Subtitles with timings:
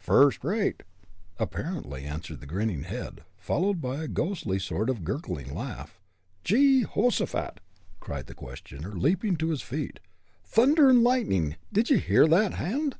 [0.00, 0.82] "First rate!"
[1.38, 6.00] apparently answered the grinning head, followed by a ghostly sort of a gurgling laugh.
[6.42, 7.60] "Jehosaphat!"
[8.00, 10.00] cried the questioner, leaping to his feet.
[10.42, 11.54] "Thunder and lightning!
[11.72, 12.96] Did ye hear that, Hand?"